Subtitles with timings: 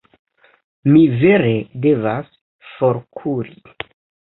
[0.93, 1.53] Mi vere
[1.85, 2.35] devas
[2.75, 3.59] forkuri.